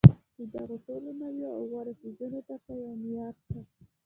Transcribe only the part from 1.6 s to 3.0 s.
غوره څیزونو تر شا یو